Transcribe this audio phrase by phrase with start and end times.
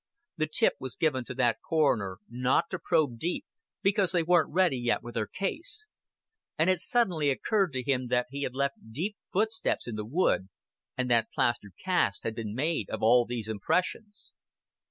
[0.37, 3.45] The tip was given to that coroner not to probe deep,
[3.83, 5.85] because they weren't ready yet with their case;"
[6.57, 10.49] and it suddenly occurred to him that he had left deep footsteps in the wood,
[10.97, 14.31] and that plaster casts had been made of all these impressions.